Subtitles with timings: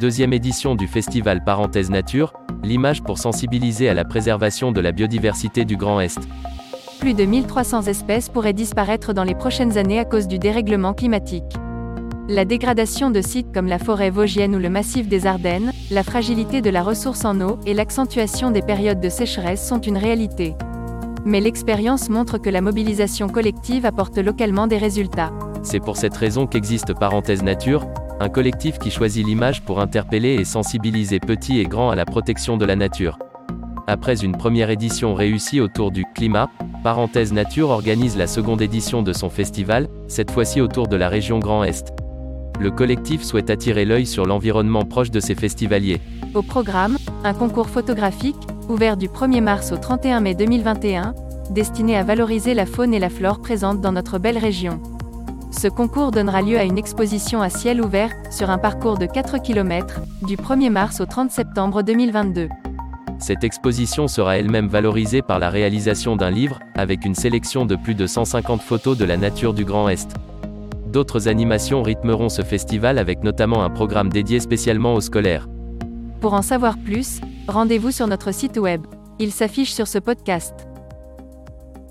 [0.00, 2.32] Deuxième édition du festival Parenthèse Nature,
[2.64, 6.18] l'image pour sensibiliser à la préservation de la biodiversité du Grand Est.
[6.98, 11.44] Plus de 1300 espèces pourraient disparaître dans les prochaines années à cause du dérèglement climatique.
[12.28, 16.62] La dégradation de sites comme la forêt vosgienne ou le massif des Ardennes, la fragilité
[16.62, 20.54] de la ressource en eau et l'accentuation des périodes de sécheresse sont une réalité.
[21.24, 25.32] Mais l'expérience montre que la mobilisation collective apporte localement des résultats.
[25.62, 27.86] C'est pour cette raison qu'existe Parenthèse Nature,
[28.20, 32.56] un collectif qui choisit l'image pour interpeller et sensibiliser petits et grands à la protection
[32.56, 33.18] de la nature.
[33.86, 36.48] Après une première édition réussie autour du climat,
[36.84, 41.38] Parenthèse Nature organise la seconde édition de son festival, cette fois-ci autour de la région
[41.38, 41.92] Grand Est.
[42.60, 46.00] Le collectif souhaite attirer l'œil sur l'environnement proche de ses festivaliers.
[46.34, 48.36] Au programme, un concours photographique,
[48.68, 51.14] ouvert du 1er mars au 31 mai 2021,
[51.50, 54.80] destiné à valoriser la faune et la flore présentes dans notre belle région.
[55.52, 59.40] Ce concours donnera lieu à une exposition à ciel ouvert, sur un parcours de 4
[59.42, 62.48] km, du 1er mars au 30 septembre 2022.
[63.18, 67.94] Cette exposition sera elle-même valorisée par la réalisation d'un livre, avec une sélection de plus
[67.94, 70.16] de 150 photos de la nature du Grand Est.
[70.86, 75.48] D'autres animations rythmeront ce festival avec notamment un programme dédié spécialement aux scolaires.
[76.20, 78.86] Pour en savoir plus, rendez-vous sur notre site web.
[79.18, 80.66] Il s'affiche sur ce podcast.